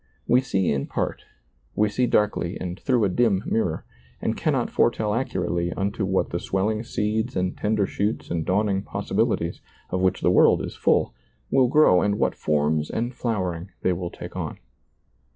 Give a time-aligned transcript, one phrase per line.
[0.27, 1.25] We see in part,
[1.75, 3.85] we see darkly and through a dim mirror,
[4.19, 9.61] and cannot foretell accurately unto what the sweUing seeds and tender shoots and dawning possibilities,
[9.91, 11.13] of which the world is full,
[11.51, 14.57] will grow and what forms and flowering they will take on.